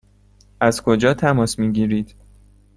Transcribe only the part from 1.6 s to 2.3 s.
گیرید؟